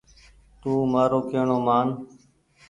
تو 0.61 0.71
مآرو 0.91 1.19
ڪيهڻو 1.29 1.57
مان۔ 1.67 1.87